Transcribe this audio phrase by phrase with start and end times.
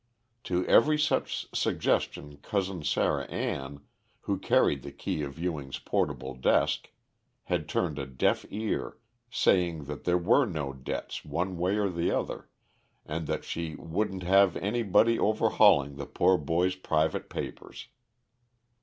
[0.45, 3.81] To every such suggestion Cousin Sarah Ann,
[4.21, 6.89] who carried the key of Ewing's portable desk,
[7.43, 8.97] had turned a deaf ear,
[9.29, 12.49] saying that there were no debts one way or the other,
[13.05, 17.89] and that she "wouldn't have anybody overhauling the poor boy's private papers."